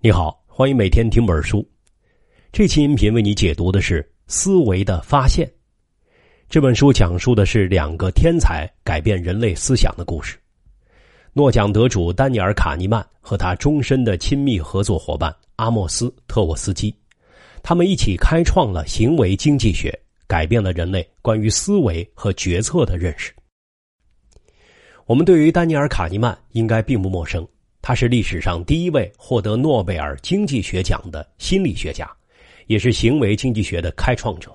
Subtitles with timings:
[0.00, 1.68] 你好，欢迎每天听本书。
[2.52, 5.44] 这期音频为你解读的是《思维的发现》
[6.48, 10.38] 这本书，讲述的是两个天才改变人类思想的故事。
[11.32, 16.94] 诺奖得主丹尼尔·卡尼曼和他终身的亲密合作伙伴阿莫斯·特沃斯基，
[17.60, 19.92] 他们一起开创了行为经济学，
[20.28, 23.32] 改变了人类关于思维和决策的认识。
[25.06, 27.44] 我们对于丹尼尔·卡尼曼应该并不陌生。
[27.88, 32.06] 他是历史上第一位获得诺贝尔经济学奖的心理学家，
[32.66, 34.54] 也是行为经济学的开创者。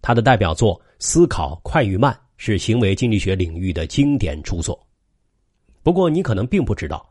[0.00, 4.80] 他的代表作《思考快与慢》是行为经济学领域的经典著作。
[5.82, 7.04] 不过，你可能并不知道，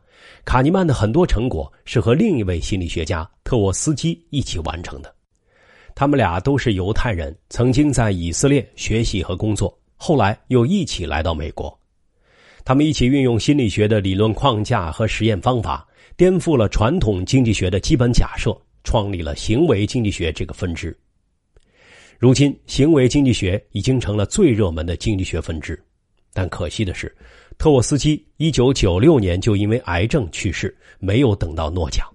[0.46, 5.14] 卡尼曼的很多成果是和另一位心理学家特沃斯基一起完成的。
[5.94, 11.78] 他们俩都是犹太人，曾经在以色列学习和工作，后来又一起来到美国。
[12.70, 15.84] 他们一起运用心理学的理论框架和实验方法，
[16.16, 20.96] 颠覆了传统经济学的基本假设，创立了行为经济学这个分支。
[22.16, 25.76] 如今，行为经济学已经成了最热门的经济学分支。
[26.32, 27.12] 但可惜的是，
[27.58, 32.06] 特沃斯基一九九六年就因为癌症去世，没有等到诺奖。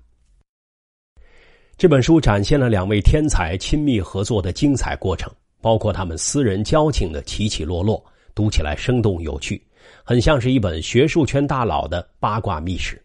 [1.76, 8.02] 这本书展现了两位天才亲密合作的精彩过程，包括他们私人交情的起起落落，
[8.33, 9.61] 读起来生动有趣。
[10.08, 13.03] 很像是一本学术圈大佬的八卦秘史，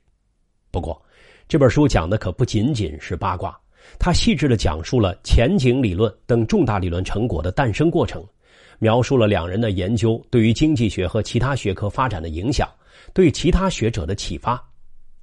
[0.70, 1.01] 不过
[1.48, 3.59] 这本书讲的可不仅仅是八卦，
[3.98, 8.23] 它细致的讲述了前景理论等重大理论成果的诞生过程，
[8.78, 12.69] 描述了两人的研究对于经济学和其他学科发展的影响，
[13.15, 14.62] 对其他学者的启发。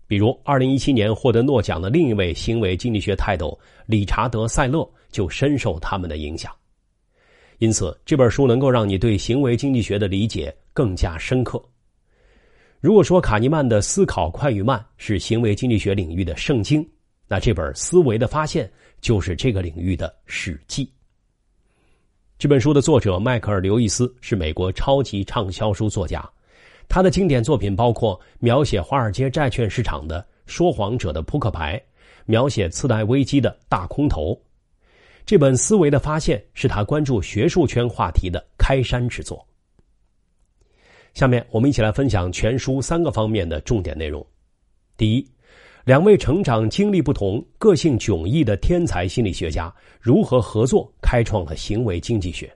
[0.08, 3.55] 比如，二零一七年获得诺奖的另一位行为经济学泰斗
[3.86, 6.52] 理查德·塞勒就深受他们的影响。
[7.59, 11.59] 因此，这本书能够让你对行为经济学的理解更加深刻。
[12.80, 16.88] 如果说卡尼曼的《思考快与慢》是行为经济学领域的圣经，
[17.27, 18.67] 那这本《思维的发现》
[19.02, 20.88] 就是这个领域的史记。
[22.38, 26.23] 这本书的作者迈克尔·刘易斯是美国超级畅销书作家，
[26.87, 31.76] 他的经典作品包括描写华尔街债券市场的《说谎者的扑克牌》，
[32.27, 34.33] 描写次贷危机的《大空头》。
[35.27, 39.45] 这本《思维的发现》是他关注学术圈话题的开山之作。
[41.14, 44.26] 下面我们一起来分享全书三个方面的重点内容：
[44.95, 45.30] 第一，
[45.83, 52.48] 两位成长经历不同、个性迥异的天才心理学家如何合作开创了行为经济学；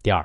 [0.00, 0.24] 第二，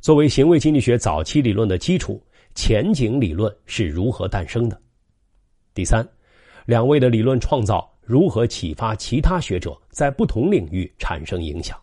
[0.00, 2.20] 作为行为经济学早期理论的基础，
[2.56, 4.76] 前景理论是如何诞生的；
[5.72, 6.04] 第三，
[6.66, 7.88] 两位的理论创造。
[8.10, 11.80] 如何启发其他学者在不同领域产生影响？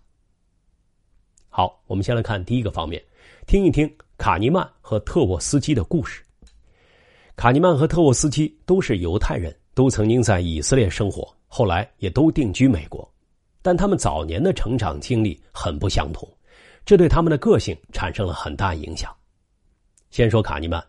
[1.47, 3.01] 好，我们先来看第一个方面，
[3.45, 6.21] 听一听卡尼曼和特沃斯基的故事。
[7.37, 13.09] 卡尼曼和特沃斯基都是犹太人，都曾经在以色列生活，后来也都定居美国，
[13.61, 16.29] 但他们早年的成长经历很不相同，
[16.83, 19.15] 这对他们的个性产生了很大影响。
[20.09, 20.85] 先说卡尼曼，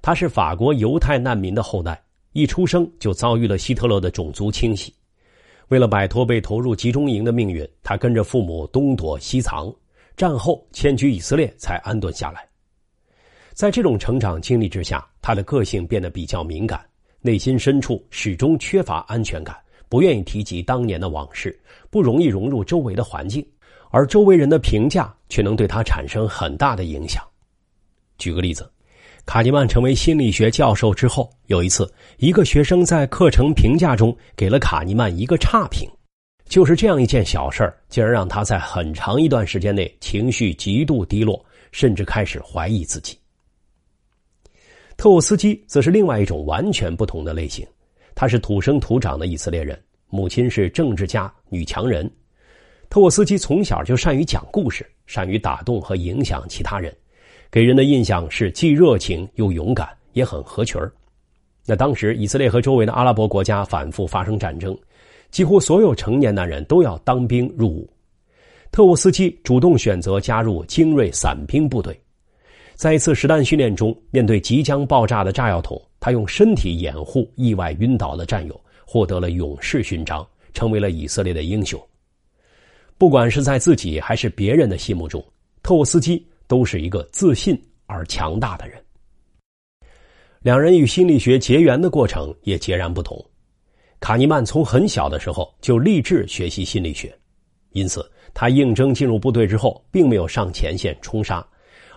[0.00, 2.02] 他是法国犹太难民的后代。
[2.38, 4.94] 一出生就遭遇了希特勒的种族清洗，
[5.66, 9.74] 为了摆脱被投入集中营的命运，他跟着父母东躲西藏，
[10.16, 12.48] 战后迁居以色列才安顿下来。
[13.54, 16.80] 在这种成长经历之下，他的个性变得比较敏感，
[17.20, 19.56] 内心深处始终缺乏安全感，
[19.88, 21.60] 不愿意提及当年的往事，
[21.90, 23.44] 不容易融入周围的环境，
[23.90, 27.20] 而周围人的评价却能对他产生很大的影响。
[28.16, 28.70] 举个例子。
[29.28, 35.86] 卡尼曼成为心理学教授之后，有一次，一个学生在课程评价中给了卡尼曼一个差评，
[36.46, 43.18] 就是这样一件小事儿，竟然让他在很长一段时间内情绪极度低落，甚至开始怀疑自己。
[44.96, 47.66] 特沃斯基则是另外一种完全不同的类型，
[48.14, 49.78] 他是土生土长的以色列人，
[50.08, 52.10] 母亲是政治家、女强人。
[52.88, 56.96] 特沃斯基从小就善于讲故事，善于打动和影响其他人。
[57.50, 60.92] 给人的印象是既热情又勇敢，也很合群儿。
[61.64, 64.76] 那当时以色列和周围的阿拉伯国家反复发生战争，
[65.30, 67.88] 几乎所有成年男人都要当兵入伍。
[68.70, 71.98] 特沃斯基主动选择加入精锐伞兵部队，
[72.74, 81.80] 在一次实弹训练中，面对即将爆炸的炸药桶，他用身体掩护意外晕倒的战友，获得了勇士勋章，成为了以色列的英雄。
[82.98, 85.24] 不管是在自己还是别人的心目中，
[85.62, 86.22] 特沃斯基。
[86.48, 87.56] 都是一个自信
[87.86, 88.82] 而强大的人。
[90.40, 93.24] 两人与心理学结缘的过程也截然不同。
[94.00, 97.12] 卡尼曼从很小的时候就立志学习心理学，
[97.70, 101.44] 因此他应征进入部队之后，并没有上前线冲杀，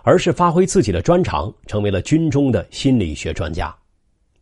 [0.02, 3.74] 而是发挥自己的专长，成为了军中的心理学专家。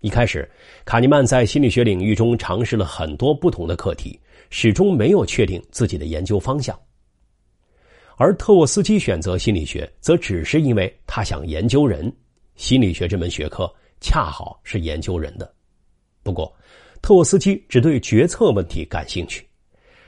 [0.01, 0.51] 一开始，
[0.87, 4.19] 卡尼曼在心理学领域中尝试了很多不同的课题，
[4.49, 6.75] 始终没有确定自己的研究方向。
[8.20, 12.14] 而特沃斯基选择心理学，则只是因为他想研究人。
[12.55, 13.67] 心理学这门学科
[13.99, 15.50] 恰好是研究人的。
[16.22, 16.55] 不过，
[17.00, 19.43] 特沃斯基只对决策问题感兴趣。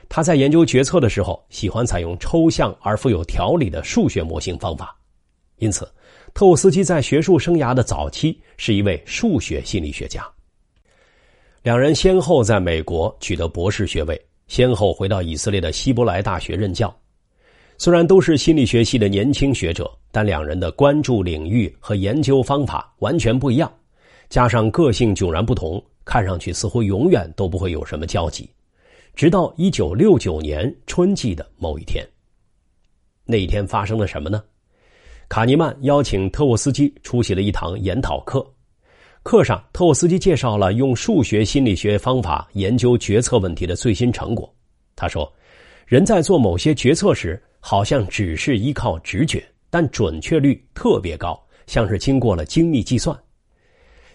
[0.07, 4.95] 他在研究决策的时候，喜欢采用抽象而富有条理的数学模型方法。
[5.57, 5.91] 因此，
[6.35, 10.23] 特沃斯基在学术生涯的早期是一位数学心理学家。
[11.63, 16.95] 两人先后在美国取得博士学位，先后回到以色列的希伯来大学任教。
[17.77, 23.71] 虽然都是心理学系的年轻学者，但两人的关注领域和研究方法完全不一样，
[24.29, 28.49] 加上个性迥然不同，看上去似乎永远都不会有什么交集。
[29.15, 32.07] 直到一九六九年春季的某一天，
[33.25, 34.43] 那一天发生了什么呢？
[35.29, 38.45] 卡尼曼邀请特沃斯基出席了一堂研讨课。
[39.23, 44.53] 课上，特沃斯基介绍了用数学心理学方法研究决策问题的最新成果。
[44.95, 45.31] 他说
[45.87, 53.17] ：“人在做某些决策时，好像只是依靠直觉，但准确率特别高，像是经过了精密计算。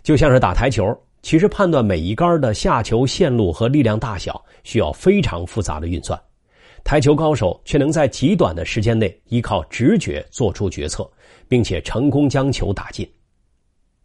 [0.02, 0.84] 就像是打台球，
[1.22, 6.20] 其实判断每一杆的下球线路和力量大小需要非常复杂的运算。”
[6.84, 11.10] 台球高手却能在极短的时间内依靠直觉做出决策，
[11.48, 13.10] 并且成功将球打进。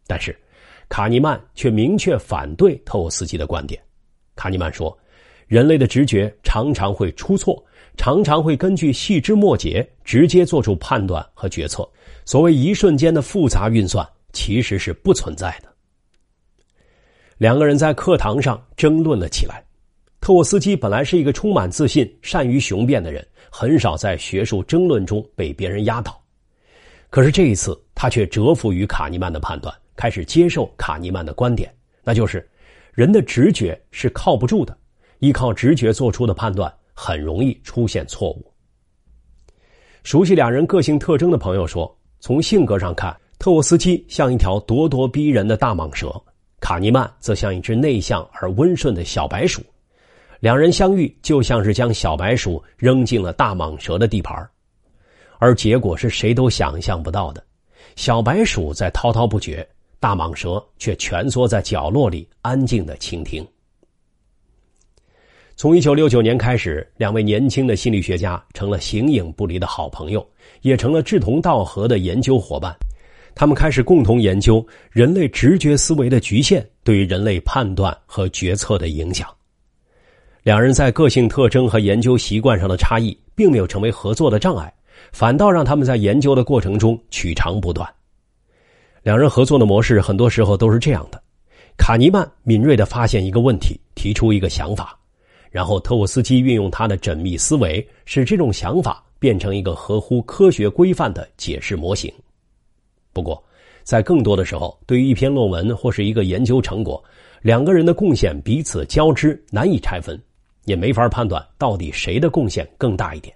[0.07, 0.33] 但是，
[0.87, 3.81] 卡尼曼却明确反对特沃斯基的观点。
[4.37, 4.97] 卡尼曼说
[5.47, 7.61] ：“人类的直觉常常会出错，
[7.97, 11.87] 常常会根据细枝末节直接做出判断和决策。
[12.25, 15.69] 所谓一瞬间的复杂运算，其实是不存在的。”
[17.37, 19.63] 两个人在课堂上争论了起来。
[20.21, 26.17] 特沃斯基本来是一个充满自信、善于雄辩的人，很少在学术争论中被别人压倒。
[27.09, 31.69] 可是这一次，他却折服于卡尼曼的判断，开始接受卡尼曼的观点，
[32.05, 32.49] 那就是
[32.93, 34.77] 人的直觉是靠不住的，
[35.19, 38.53] 依靠直觉做出的判断很容易出现错误。
[40.03, 46.13] 熟悉两人个性特征的朋友说，从性格上看，特沃斯基像一条咄咄逼人的大蟒蛇，
[46.59, 49.61] 卡尼曼则像一只内向而温顺的小白鼠。
[50.39, 54.49] 两人相遇，就像是将小白鼠扔进了大蟒蛇的地盘
[55.39, 57.41] 而结果是谁都想象不到的。
[57.95, 59.65] 小白鼠在滔滔不绝，
[60.01, 63.45] 大蟒蛇却蜷缩在角落里，安静的倾听。
[65.55, 70.27] 从一九六九年开始，两位年轻的心理学家成了形影不离的好朋友，
[70.61, 72.75] 也成了志同道合的研究伙伴。
[73.35, 79.27] 他们开始共同研究人类直觉思维的局限对于人类判断和决策的影响。
[80.41, 84.73] 两人在个性特征和研究习惯上的差异，并没有成为合作的障碍，
[85.11, 87.87] 反倒让他们在研究的过程中取长补短。
[89.03, 91.21] 两人合作的模式很多时候都是这样的：
[91.77, 94.97] 卡尼曼敏锐的发现一个问题，提出一个想法，
[95.53, 102.11] 然后特沃斯基运用他的缜密思维，使这种想法变成一个合乎科学规范的解释模型。
[103.13, 103.41] 不过，
[103.83, 107.01] 在更多的时候，对于一篇论文或是一个研究成果，
[107.43, 110.19] 两个人的贡献彼此交织，难以拆分。
[110.65, 113.35] 也没法判断到底谁的贡献更大一点。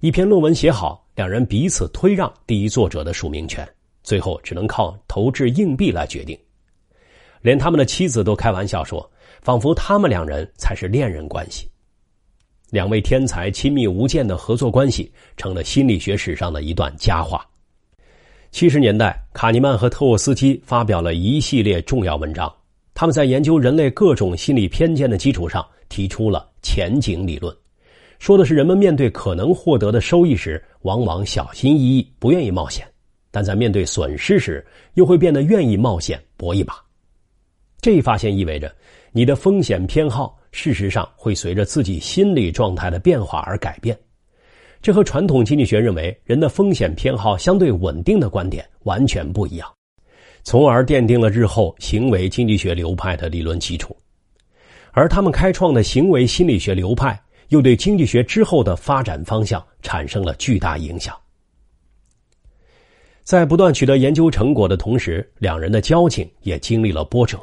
[0.00, 3.66] 一篇论文写好，两人彼此推让第一作者的署名权，
[4.02, 6.38] 最后只能靠投掷硬币来决定。
[7.40, 9.10] 连他们的妻子都开玩笑说，
[9.44, 11.68] 仿佛他们两人才是恋人关系。
[12.70, 17.46] 两位天才亲密无间的合作关系，成了心理学史上的一段佳话。
[18.50, 22.52] 七十年代，卡尼曼和特沃斯基发表了一系列重要文章，
[22.94, 25.64] 他们在研究人类各种心理偏见的基础上。
[25.90, 27.54] 提出了前景理论，
[28.18, 32.84] 说的是人们面对可能获得的收益时，往往小心翼翼，不愿意冒险；
[33.30, 36.83] 但在面对损失时，又会变得愿意冒险搏一把。
[37.84, 38.74] 这一发现意味着，
[39.12, 43.94] 你的风险偏好事实上会随着自己心理状态的变化而改变。
[44.80, 49.70] 这和传统经济学认为人的风险偏好相对稳定的观点完全不一样，
[50.44, 53.94] 从而奠定了日后行为经济学流派的理论基础。
[54.92, 61.14] 而他们开创的行为心理学流派，又对经济学之后的发展方向产生了巨大影响。
[63.24, 67.38] 在不断取得研究成果的同时，两人的交情也经历了波折。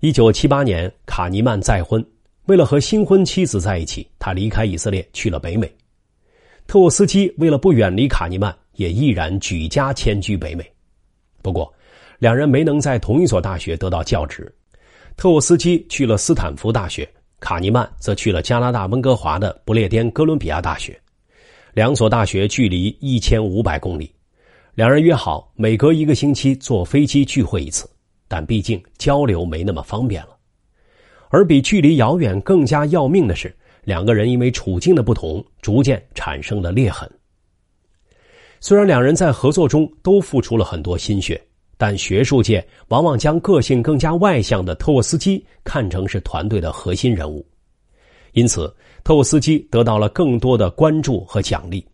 [0.00, 2.02] 一九七八年，卡尼曼再婚，
[2.46, 5.70] 为了和新婚妻子在一起，他离开以色列去了北美。
[6.66, 10.64] 特沃斯基为了不远离卡尼曼，也毅然举家迁居北美。
[11.42, 11.70] 不过，
[12.18, 14.50] 两人没能在同一所大学得到教职。
[15.18, 17.06] 特沃斯基去了斯坦福大学，
[17.38, 20.98] 卡尼曼则去了加拿大温哥华的不列颠哥伦比亚大学，
[21.74, 24.10] 两所大学距离一千五百公里，
[24.74, 27.86] 两人约好每隔一个星期坐飞机聚会一次，
[28.30, 30.36] 但毕竟交流没那么方便了。
[31.30, 37.10] 而比距离遥远更加要命的是，两个人因为处境的不同，逐渐产生了裂痕。
[38.60, 41.40] 虽然两人在合作中都付出了很多心血，
[41.76, 47.44] 但学术界往往将个性更加外向的特沃斯基看成是团队的核心人物，
[48.32, 48.72] 因此
[49.02, 51.84] 特沃斯基得到了更多的关注和奖励。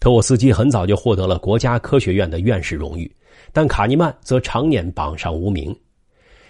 [0.00, 3.10] 特沃斯基很早就获得了国家科学院的院士荣誉，
[3.56, 5.74] 但卡尼曼则常年榜上无名。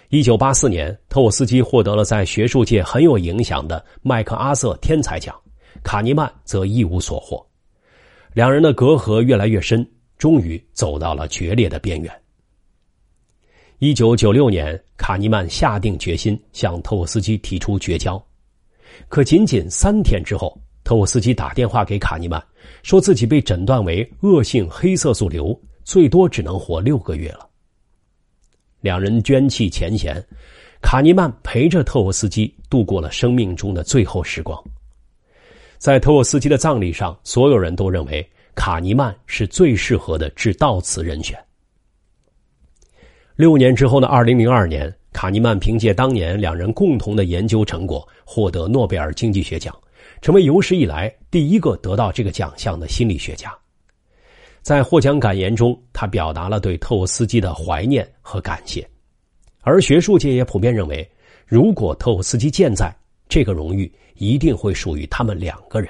[0.09, 5.33] 一九八四年，特沃斯基获得了在学术界很有影响的麦克阿瑟天才奖，
[5.85, 7.41] 卡尼曼则一无所获。
[8.33, 12.13] 两人的隔阂越来越深，终于走到了决裂的边缘。
[13.79, 18.21] 一九九六年，卡尼曼下定决心向特沃斯基提出绝交，
[19.07, 22.43] 可仅仅三天之后，特沃斯基打电话给卡尼曼，
[22.83, 25.57] 说自己被诊断为恶性黑色素瘤，
[25.87, 27.47] 最多只能活六个月了。
[28.81, 30.21] 两人捐弃前嫌，
[30.81, 34.61] 卡尼曼陪着特沃斯基度过了生命中的最后时光。
[35.77, 41.39] 在特沃斯基的葬礼上，所有人都认为卡尼曼是最适合的致悼词人选。
[43.37, 49.73] 六年之后的二零零二年，卡尼曼凭借当年两人共同的研究成果，获得诺贝尔经济学奖，
[50.21, 53.57] 成为有史以来第一个得到这个奖项的心理学家。
[54.67, 58.85] 在获奖感言中，他表达了对特沃斯基的怀念和感谢，
[59.61, 61.09] 而学术界也普遍认为，
[61.45, 62.93] 如果特沃斯基健在，
[63.29, 65.89] 这个荣誉一定会属于他们两个人。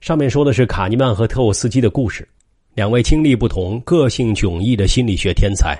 [0.00, 2.24] 上面说的是卡尼曼和特沃斯基的故事，
[2.72, 5.76] 两位经历不同、个性迥异的心理学天才，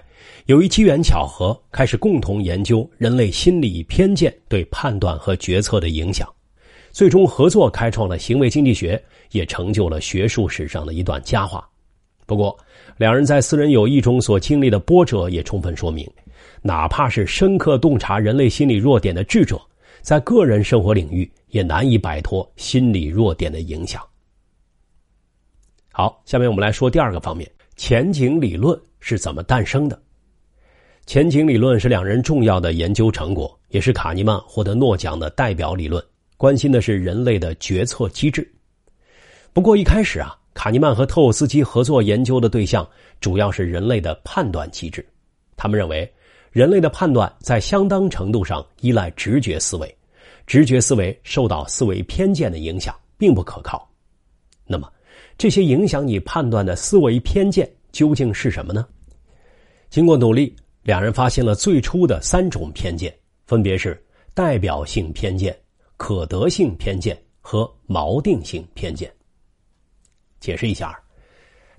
[0.47, 6.29] 由于机缘巧合，开始共同研究人类心理偏见对判断和决策的影响。
[6.99, 9.01] 最终合作开创了行为经济学，
[9.31, 11.65] 也成就了学术史上的一段佳话。
[12.27, 12.59] 不过，
[12.97, 16.05] 两人在私人友谊中所经历的波折也充分说明，
[16.61, 19.61] 哪怕是深刻洞察人类心理弱点的智者，
[20.03, 24.05] 在个人生活领域也难以摆脱心理弱点的影响。
[25.93, 29.97] 好，下面我们来说第二个方面：前景理论是怎么诞生的？
[31.07, 36.05] 前景理论是两人重要的研究成果，也是卡尼曼获得诺奖的代表理论。
[36.39, 38.49] 关心的是人类的决策机制。
[39.53, 42.89] 不过一开始啊，卡尼曼和特沃斯基合作研究的对象
[43.21, 45.05] 主要是人类的判断机制。
[45.57, 46.11] 他们认为，
[46.53, 49.93] 人类的判断在相当程度上依赖直觉思维，
[50.47, 53.91] 直觉思维受到思维偏见的影响，并不可靠。
[54.65, 54.89] 那么，
[55.37, 58.87] 这些影响你判断的思维偏见究竟是什么呢？
[59.91, 60.55] 经过努力，
[60.85, 63.13] 两人发现了最初的三种偏见，
[63.45, 64.01] 分别是
[64.35, 65.59] 代表性偏见。
[65.99, 69.13] 可得性偏见和锚定性偏见。
[70.41, 70.99] 解释一下，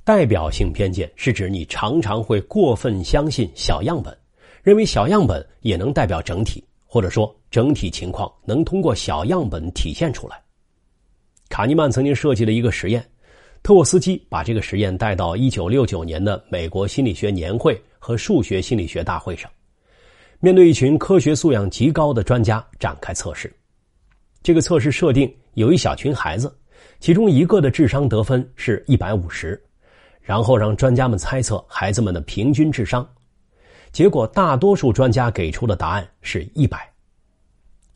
[0.03, 4.15] 代表性偏见是指你常常会过分相信小样本，
[4.61, 10.39] 认为小样本也能代表整体，或者说整体情况能通过小样本体现出来。
[11.47, 13.03] 卡尼曼曾经设计了一个实验，
[13.63, 19.49] 特沃斯基把这个实验带到一九六九年的美国心理学年会和数学心理学大会上，
[20.41, 23.51] 面对一群科学素养极高的专家展开测试。
[24.41, 26.55] 这个测试设定有一小群孩子，
[26.99, 29.61] 其中一个的智商得分是一百五十，
[30.21, 33.07] 然后让专家们猜测孩子们的平均智商，
[33.91, 36.89] 结果大多数专家给出的答案是一百。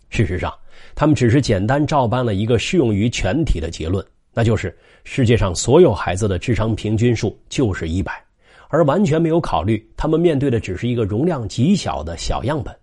[0.09, 0.53] 事实上，
[0.93, 8.21] 他们只是简单照搬了一个适用于全体的结论，那就是世界上所有孩子的智商平均数就是一百，
[8.67, 12.77] 而完全没有考虑他们面对的只是一个容量极小的小样本，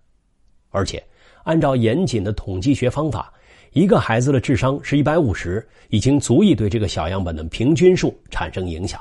[0.70, 1.00] 而且
[1.44, 3.30] 按照严谨的统计学方法。
[3.72, 9.00] 一个孩子的智商是一百五十，已经足以对这个小样本的平均数产生影响。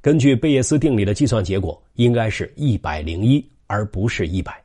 [0.00, 4.60] 根据贝叶斯定理的计算结果，应该是一百零一，而不是一百。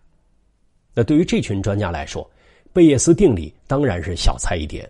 [0.95, 2.27] 那对于这群专家来说，
[2.71, 4.89] 贝叶斯定理当然是小菜一碟。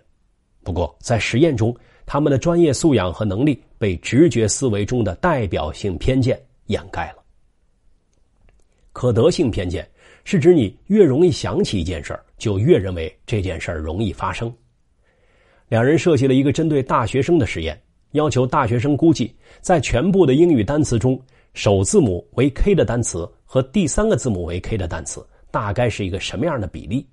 [0.62, 1.74] 不过在实验中，
[2.06, 7.22] 他们的专业素养和能力被直觉思维中的代表性偏见掩盖了。
[8.92, 9.86] 可得性偏见。
[10.24, 14.52] 是指你越容易想起一件事儿，就越认为这件事儿容易发生。
[15.68, 17.80] 两人设计了一个针对大学生的实验，
[18.12, 21.20] 要求大学生估计在全部的英语单词中，
[21.52, 27.06] 首字母为 K 的单词和第三个字母为 K 的单词大概是一个什么样的比例。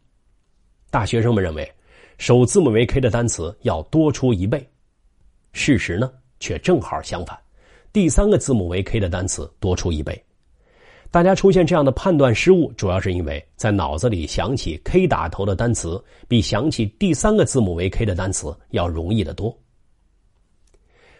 [0.89, 1.69] 大学生们认为，
[2.17, 4.65] 首字母为 K 的单词要多出一倍。
[5.53, 7.37] 事实呢，却正好相反，
[7.91, 10.23] 第三个字母为 K 的单词多出一倍。
[11.11, 19.53] 大家出现这样的判断失误，主要是因为在脑子里想起 K 打头的单词，比想起第三个字母为 K 的单词要容易得多。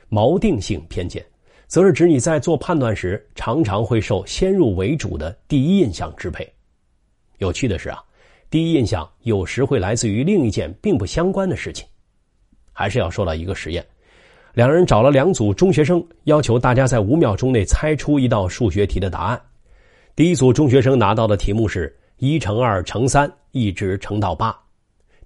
[0.10, 1.26] 锚定性偏见
[1.68, 6.50] 则是指你在做判断时，常常会受先入为主的第一印象支配。
[7.40, 8.02] 有趣的是啊，
[8.50, 11.86] 第一印象有时会来自于另一件并不相关的事情。
[12.72, 13.86] 还是要说到一个实验，
[14.54, 19.42] 两人找了两组中学生，要求大家在五秒钟内猜出一道数学题的答案。
[20.14, 24.52] 第一组中学生拿到的题目是一乘二乘三，一直乘到八；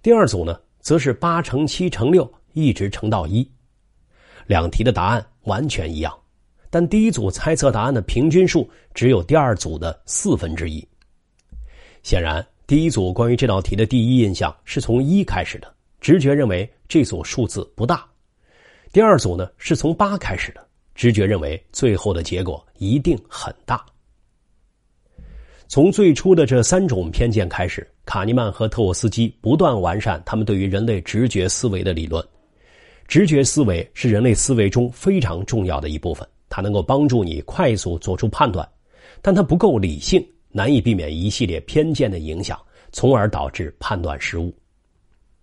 [0.03, 3.49] 第二组呢，则是八乘七乘六，一直乘到一。
[4.45, 6.15] 两题的答案完全一样，
[6.69, 10.87] 但第一组猜测答案的平均数只有第二组的四分之一。
[12.03, 17.97] 显然，第一组关于这道题的第一印象是从一开始的，直觉认为这组数字不大；
[18.93, 20.63] 第二组呢，是从八开始的，
[20.93, 23.83] 直觉认为最后的结果一定很大。
[25.67, 32.23] 从最初的这三种偏见开始，卡尼曼和特沃斯基不断完善他们对于人类直觉思维的理论。
[33.07, 38.67] 直觉思维是人类思维中非常重要的一部分，它能够帮助你快速做出判断，
[39.21, 42.59] 但它不够理性，难以避免一系列偏见的影响，
[42.91, 44.53] 从而导致判断失误。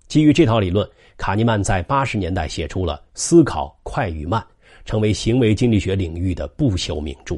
[0.07, 4.41] 基于这套理论，卡尼曼在八十年代写出了《思考快与慢》，
[4.85, 7.37] 成为行为经济学领域的不朽名著。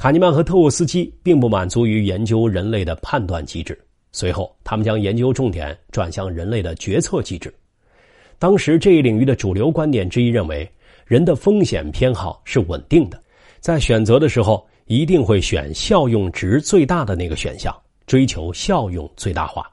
[0.00, 3.78] 卡尼曼和特沃斯基并不满足于研究人类的判断机制，
[4.12, 7.52] 随后他们将研究重点转向人类的决策机制。
[8.38, 10.66] 当时这一领域的主流观点之一认为，
[11.04, 13.22] 人的风险偏好是稳定的，
[13.60, 17.70] 在选择的时候一定会选效用值最大的那个选项，
[18.06, 19.70] 追求效用最大化。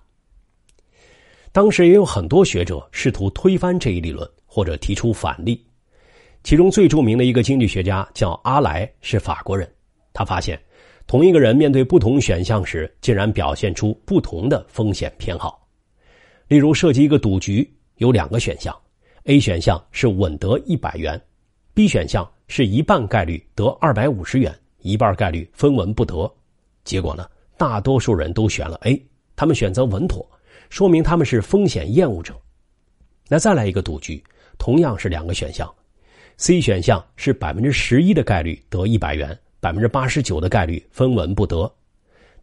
[1.53, 5.65] 当时也有很多学者试图推翻这一理论，或者提出反例，
[6.43, 9.65] 其中最著名的一个经济学家叫阿莱，是法国人。
[10.17, 10.59] 他发现，
[11.05, 15.63] 同一个人面对不同选项时，竟然表现出不同的风险偏好。
[16.47, 18.75] 例如，设计一个赌局，有两个选项
[19.25, 21.21] ：A 选项是稳得一百元
[21.75, 26.27] ，B 选项是一半概率得二百五十元，一半概率分文不得。
[26.83, 28.99] 结果呢，大多数人都选了 A，
[29.35, 30.27] 他们选择稳妥，
[30.71, 32.33] 说明他们是风险厌恶者。
[33.27, 34.23] 那再来一个赌局，
[34.57, 35.71] 同样是两个选项
[36.37, 39.37] ，C 选项是百分之十一的概率得一百元。
[39.59, 41.71] 百分之八十九的概率分文不得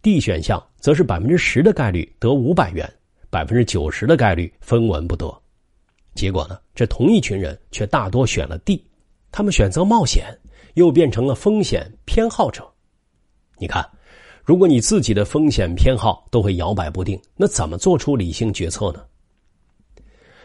[0.03, 2.93] ，D 选项则是百分之十的概率得五百元，
[3.31, 5.33] 百分之九十的概率分文不得。
[6.15, 8.85] 结果呢，这同一群人却大多选了 D，
[9.31, 10.37] 他们选择冒险，
[10.75, 12.69] 又变成了风险偏好者。
[13.59, 13.89] 你看，
[14.43, 19.05] 如果你自己的风险偏好都会摇摆不定，那怎么做出理性决策呢？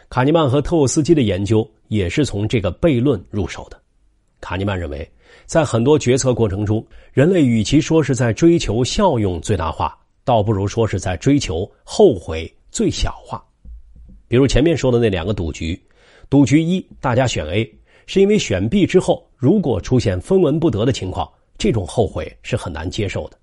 [0.08, 3.80] 卡尼曼和特沃斯基的研究也是从这个悖论入手的。
[4.40, 5.10] 卡尼曼认为。
[5.50, 13.44] 在很多决策过程中，人类与其说是在追求效用最大化，倒不如说是在追求后悔最小化。
[14.28, 15.76] 比如前面说的那两个赌局，
[16.28, 17.68] 赌局一大家选 A，
[18.06, 23.36] 是因为选 B 之后如果出现分文不得的情况，这种后悔是很难接受的；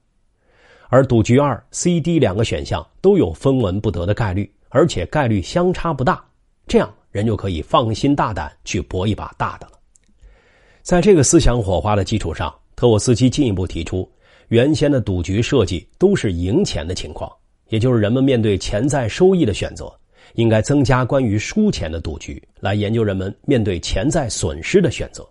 [0.87, 6.23] 而赌局二 C、D 两个选项都有分文不得的概率，而且概率相差不大，
[6.67, 9.76] 这样人就可以放心大胆去搏一把大的了。
[10.87, 14.09] 在这个思想火花的基础上，特沃斯基进一步提出，
[14.47, 17.29] 原先的赌局设计都是赢钱的情况，
[17.67, 19.93] 也就是人们面对潜在收益的选择，
[20.35, 25.27] 应该增加关于输钱的赌局，来研究人们面对潜在损失的选择。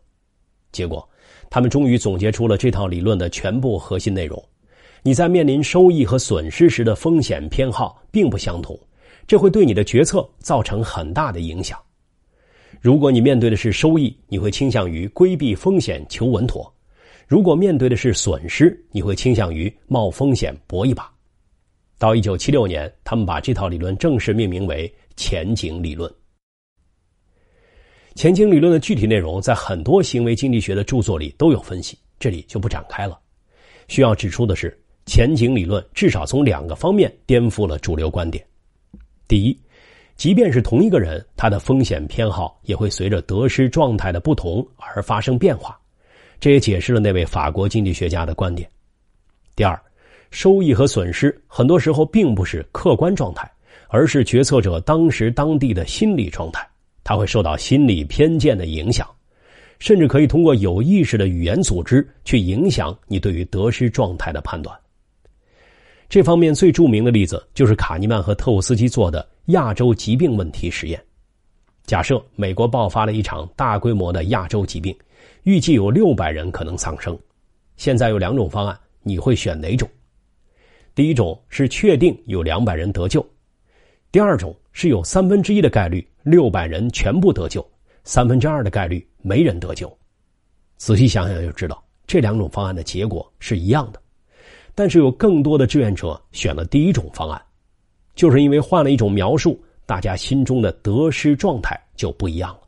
[0.73, 1.09] 结果，
[1.49, 4.45] 他们终于总结出了这套理论的全部核心内容：
[5.03, 8.79] 你在面临收益和损失时的风险偏好并不相同，
[9.27, 11.81] 这会对你的决策造成很大的影响。
[12.87, 16.63] 如果你面对的是收益，你会倾向于规避风险求稳妥；
[17.27, 21.13] 如果面对的是损失，你会倾向于冒风险搏一把。
[21.99, 26.09] 到一九七六年，他们把这套理论正式命名为前景理论。
[28.15, 33.19] 前景理论的具体内容在很多行为经济学的著作里都有分析，这里就不展开了。
[33.89, 38.47] 需要指出的是，前景理论至少从两个方面颠覆了主流观点。
[39.27, 39.59] 第一。
[40.17, 45.79] 即便是同一个人，他的风险偏好也会随着得失状态的不同而发生变化，
[46.41, 48.69] 这也解释了那位法国经济学家的观点。
[49.55, 49.79] 第二，
[50.31, 53.51] 收益和损失很多时候并不是客观状态，
[53.89, 56.67] 而是决策者当时当地的心理状态，
[57.05, 59.07] 它会受到心理偏见的影响，
[59.79, 64.75] 甚至可以通过有意识的语言组织去影响你对于得失状态的判断。
[66.09, 71.03] 这方面最著名的例子就是卡尼曼和特沃斯基做的亚洲疾病问题实验。
[71.85, 74.97] 假设美国爆发了一场大规模的亚洲疾病，
[75.45, 77.17] 预计有六百人可能丧生。
[77.77, 79.89] 现在有两种方案，你会选哪种？
[80.95, 83.21] 第一种是确定有两百人得救；
[84.11, 87.65] 第二种是有三分之一的概率六百人全部得救，
[88.03, 89.95] 三分之二的概率没人得救。
[90.79, 94.03] 仔细想想就知道，这两种方案的结果是一样的。
[94.75, 97.41] 但是有更多的志愿者选了第一种方案，
[98.17, 102.63] 就是因为换了一种描述，大家心中的得失状态就不一样了。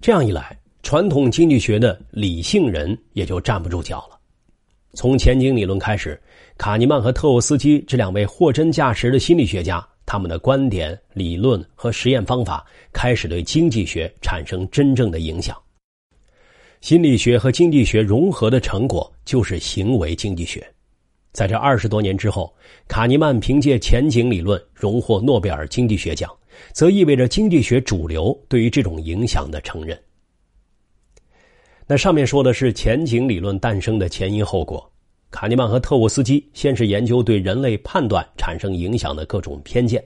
[0.00, 4.18] 这样一来，传统经济学的理性人也就站不住脚了。
[4.94, 6.18] 从前景理论开始，
[6.56, 15.54] 卡尼曼和特沃斯基这两位货真价实的心理学家，他们的观点、理论和实验方法开始对经济学产生真正的影响。
[16.80, 20.66] 心理学和经济学融合的成果就是行为经济学。
[21.36, 22.50] 在这二十多年之后，
[22.88, 26.34] 卡尼曼凭借前景理论荣获诺贝尔经济学奖，
[26.72, 30.00] 则意味着经济学主流对于这种影响的承认。
[31.86, 34.90] 那上面说的是前景理论诞生的前因后果。
[35.30, 40.02] 卡尼曼和特沃斯基先是研究对人类判断产生影响的各种偏见，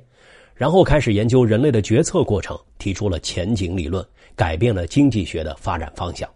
[0.53, 6.29] 然后开始研究人类的决策过程，提出了前景理论，改变了经济学的发展方向。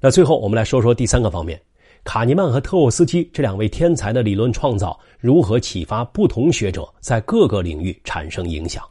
[0.00, 1.58] 那最后，我们来说说第三个方面。
[2.04, 8.84] 卡尼曼和特沃斯基这两位天才的理论创造，如何启发不同学者在各个领域产生影响？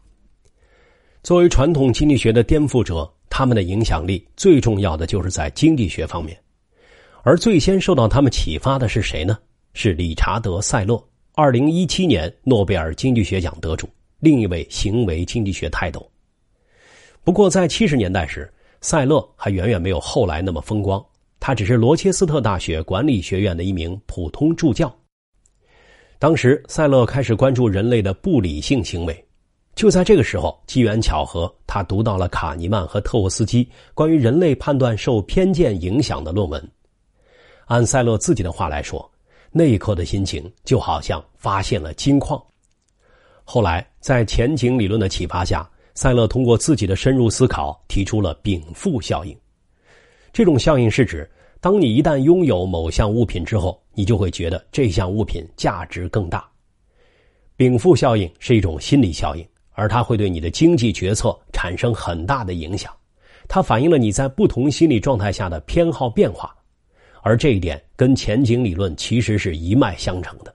[1.21, 6.38] 作为传统经济学的颠覆者，他们的影响力最重要的就是在经济学方面。
[7.24, 9.38] 而最先受到他们启发的是谁呢？
[9.74, 11.02] 是理查德·塞勒，
[11.34, 13.88] 二零一七年诺贝尔经济学奖得主，
[14.19, 16.10] 另一位行为经济学泰斗。
[17.24, 21.06] 不过，在七十年代时，塞勒还远远没有后来那么风光。
[21.52, 24.90] 他只是罗切斯特大学管理学院的一名普通助教。
[26.18, 29.28] 当时，塞勒开始关注人类的不理性行为。
[29.76, 36.72] 就在这个时候，机缘巧合，他读到了卡尼曼和特沃斯基关于人类判断受偏见影响的论文。
[37.66, 39.12] 按塞勒自己的话来说，
[39.52, 42.42] 那一刻的心情就好像发现了金矿。
[43.44, 49.38] 后来，在前景理论的启发下，塞勒通过自己的深入思考，提出了禀赋效应。
[50.32, 51.30] 这种效应是指，
[51.62, 56.43] 当你一旦拥有某项物品之后，你就会觉得这项物品价值更大。
[57.56, 62.91] 禀赋效应是一种心理效应，而它会对你的经济决策产生很大的影响。
[63.47, 66.52] 它反映了你在不同心理状态下的偏好变化，
[67.21, 70.52] 而这一点跟前景理论其实是一脉相承的。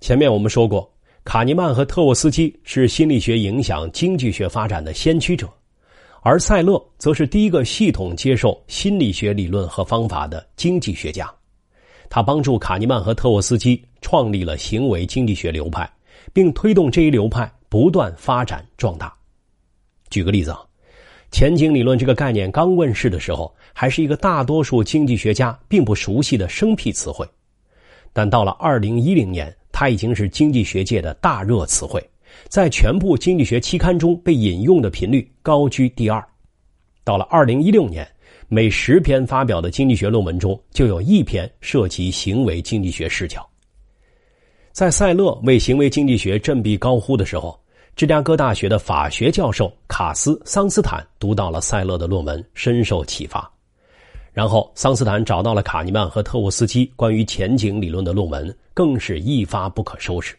[0.00, 0.90] 前面我们说过，
[1.22, 5.46] 卡尼曼和特沃斯基是心理学影响经济学发展的先驱者。
[6.22, 11.32] 而塞勒则是第一个系统接受心理学理论和方法的经济学家，
[12.10, 15.90] 他帮助卡尼曼和特沃斯基创立了行为经济学流派，
[16.32, 19.10] 并推动这一流派不断发展壮大。
[20.10, 20.60] 举个例子啊，
[21.30, 27.26] 前景理论这个概念刚问世的时候，还是一个大多数经济学家并不熟悉的生僻词汇，
[28.12, 32.04] 但到了二零一零年，它已经是经济学界的大热词汇。
[32.48, 36.24] 在全部经济学期刊中被引用的频率高居第二。
[37.04, 38.06] 到了二零一六年，
[38.48, 43.48] 每十篇发表的经济学论文中就有一篇涉及行为经济学视角。
[44.72, 47.58] 在塞勒为行为经济学振臂高呼的时候，
[47.96, 53.50] 芝加哥大学的法学教授卡斯·桑斯坦读到了塞勒的论文，深受启发。
[54.32, 60.36] 然后，桑斯坦找到了卡尼曼和特沃斯基关于前景理论的论文，更是一发不可收拾。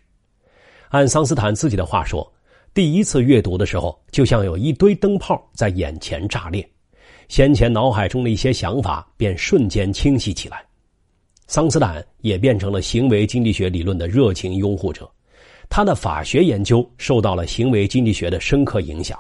[0.92, 2.30] 按桑斯坦自己的话说，
[2.74, 6.70] 第一次阅读的时候，就像有一堆灯泡在眼前炸裂，
[7.30, 10.62] 先前脑海中的一些想法便瞬间清晰起来。
[11.48, 15.10] 桑斯坦也变成了行为经济学理论的热情拥护者，
[15.70, 19.18] 他的法学研究受到了行为经济学的深刻影响。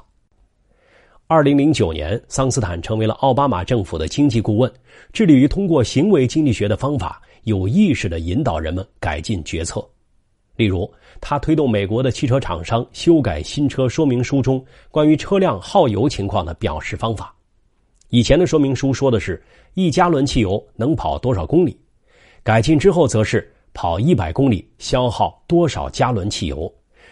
[1.27, 4.69] 二零零九年，桑斯坦成为了奥巴马政府的经济顾问，
[5.13, 9.81] 致力于通过行为经济学的方法，有意识的引导人们改进决策。
[10.57, 17.34] 例如，他推动美国的汽车厂商修改新车说明书中关于车辆耗油情况的表示方法。
[18.10, 19.41] 以前的说明书说的是
[19.75, 21.79] 一加仑汽油能跑多少公里，
[22.43, 26.69] 改进之后则是跑一百公里消耗多少加仑汽油，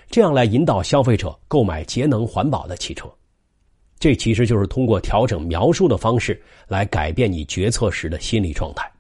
[0.10, 3.10] 这样来引导消费者购买节能环保的汽车。
[3.98, 8.92] 这其实就是通过调整描述的方式来改变你决策时的心理状态。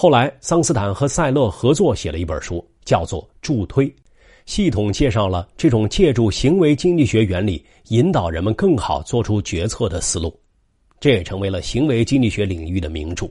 [0.00, 2.64] 后来，桑斯坦和塞勒合作写了一本书。
[2.84, 3.92] 叫做助推，
[4.46, 10.32] 系统介绍了这种借助行为经济学原理引导人们更好做出决策的思路，
[11.00, 13.28] 这也成为了行为经济学领域的名著。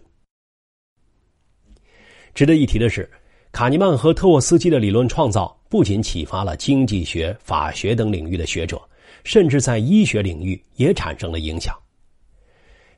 [2.36, 3.10] 值得一提的是，
[3.54, 8.78] 卡尼曼和特沃斯基的理论创造不仅启发了经济学、法学等领域的学者，
[9.24, 11.74] 甚至在医学领域也产生了影响。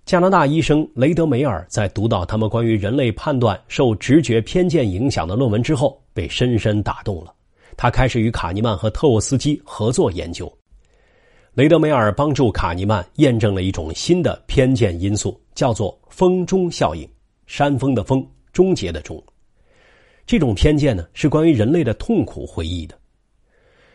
[0.09, 7.31] 加拿大医生雷德梅尔在读到他们关于人类判断受直觉偏见影响的论文之后，被深深打动了。
[7.77, 10.51] 他开始与卡尼曼和特沃斯基合作研究。
[11.53, 17.07] 雷德梅尔帮助卡尼曼验证了一种新的偏见因素，叫做“风中效应”。
[17.45, 19.23] 山峰的峰，终结的终。
[20.25, 22.97] 这种偏见呢，是关于人类的痛苦回忆的。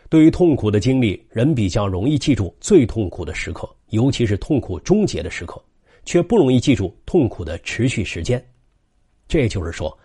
[0.07, 5.61] 对于痛苦的经历，人比较容易记住最痛苦的时刻，尤其是痛苦终结的时刻，
[6.05, 8.43] 却不容易记住痛苦的持续时间。
[9.27, 9.97] 这就是说，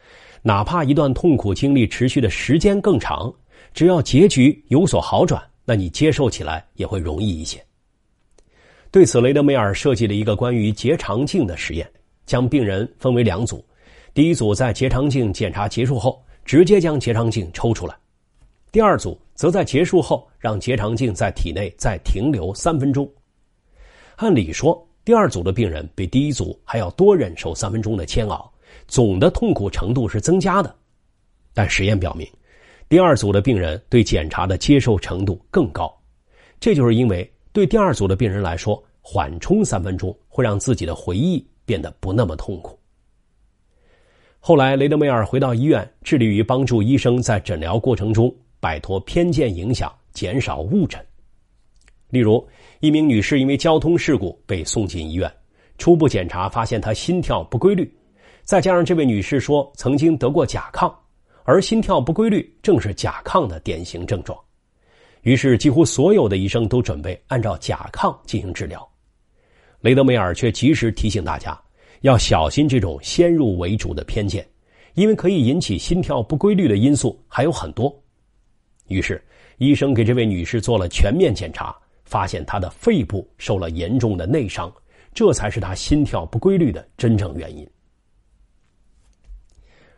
[0.43, 3.33] 哪怕一段痛苦经历持续的时间更长，
[3.75, 5.43] 只要结局有所好转。
[5.65, 7.65] 那你接受起来也会容易一些。
[8.91, 11.89] 对此，雷德梅尔设计了一个关于结肠镜的实验，
[12.27, 13.65] 将病人分为两组，
[14.13, 17.95] 第一组在结肠镜检查结束后直接将结肠镜抽出来，
[18.73, 23.09] 第二组则在结束后让结肠镜在体内再停留三分钟。
[24.17, 28.53] 按理说，第二组的病人比第一组还要多忍受三分钟的煎熬，
[28.87, 30.75] 总的痛苦程度是增加的，
[31.55, 32.29] 但实验表明。
[32.89, 35.93] 第二组的病人对检查的接受程度更高，
[36.59, 42.79] 这就是因为对第二组的病人来说，缓冲三分钟会让自己的回忆变得不那么痛苦。
[44.39, 51.05] 后来，雷德梅尔回到医院，致力于帮助医生在诊疗过程中摆脱偏见影响，减少误诊。
[52.11, 52.47] 例如，
[52.81, 55.33] 一名女士因为交通事故被送进医院，
[55.79, 57.91] 初步检查发现她心跳不规律，
[58.43, 60.93] 再加上这位女士说曾经得过甲亢。
[61.45, 64.39] 而心跳不规律正是甲亢的典型症状，
[65.23, 68.89] 于是几乎所有的医生都准备按照甲亢进行治疗。
[69.81, 71.59] 雷德梅尔却及时提醒大家
[72.03, 74.47] 要小心这种先入为主的偏见，
[74.95, 77.93] 因为可以引起心跳不规律的因素还有很多。
[78.87, 79.21] 于是，
[79.57, 81.75] 医生给这位女士做了全面检查，
[82.11, 84.71] 发现他的肺部受了严重的内伤，
[85.15, 87.65] 这才是他心跳不规律的真正原因。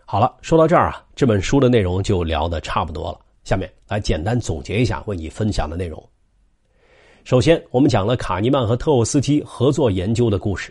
[0.05, 3.19] 好了，说到这儿啊，这本书的内容就聊得差不多了。
[3.45, 6.07] 下面来简单总结一下为你分享的内容。
[7.25, 10.71] 首先，我们讲了卡尼曼和特沃斯基合作研究的故事。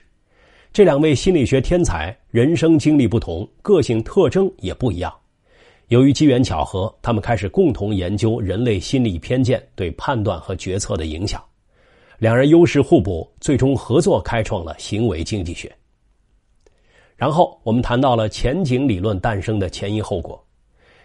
[0.71, 5.11] 这两位心理学天才人生经历不同，个性特征也不一样。
[5.91, 11.43] 由于机缘巧合，他们开始共同研究人类心理偏见对判断和决策的影响。
[12.17, 15.69] 两人优势互补，最终合作开创了行为经济学。
[17.17, 20.41] 然后我们谈到了前景理论诞生的前因后果。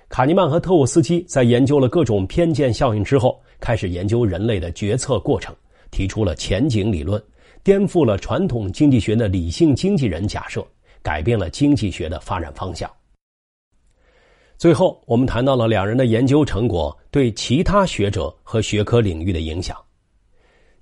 [0.08, 5.52] 卡尼曼和特沃斯基在研究了各种偏见效应之后，开始研究人类的决策过程，
[5.90, 7.20] 提出了前景理论，
[7.64, 10.64] 颠覆了传统经济学的理性经纪人假设，
[11.02, 12.88] 改变了经济学的发展方向。
[14.58, 19.76] 最后，我们谈到了两人的研究成果对其他学者和学科领域的影响。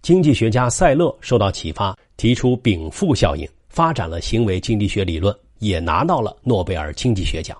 [0.00, 3.48] 经济学家塞勒受到启发，提出禀赋效应。
[3.68, 7.58] 发展了行为经济学理论，也拿到了诺贝尔经济学奖。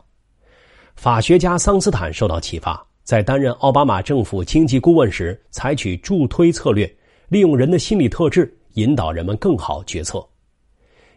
[0.94, 6.88] 法学家桑斯坦受到启发，在担任奥巴马政府经济顾问时，采取助推策略，
[7.28, 10.24] 利用人的心理特质引导人们更好决策。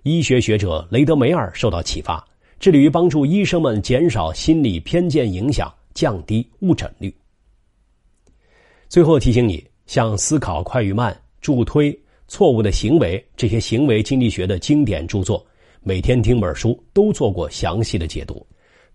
[0.01, 2.25] 医学学者雷德梅尔受到启发，
[2.59, 7.13] 致力于帮助医生们减少心理偏见影响，降低误诊率。
[8.89, 11.97] 最后提醒你，像思考快与慢、助推。
[12.29, 15.47] 错误的行为，这些行为经济学的经典著作，
[15.81, 18.45] 每天听本书都做过详细的解读，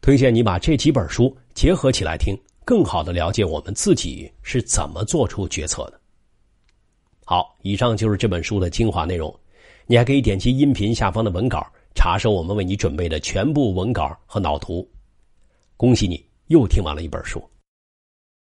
[0.02, 5.98] 推荐你把这几本书结合起来听，更好的了解我们自己是怎么做出决策的。
[7.24, 9.34] 好，以上就是这本书的精华内容，
[9.86, 14.88] 你还可以点击音频下方的文稿，查收我们为你准备的全部文稿和脑图。
[15.76, 17.42] 恭喜你又听完了一本书。